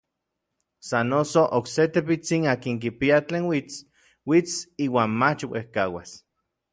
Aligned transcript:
Sa 0.87 0.99
noso, 1.09 1.43
okse 1.57 1.83
tepitsin 1.93 2.41
akin 2.53 2.75
kipia 2.83 3.17
tlen 3.27 3.45
uits, 3.51 3.75
uits 4.31 4.53
iuan 4.85 5.11
mach 5.19 5.39
uejkauas. 5.49 6.09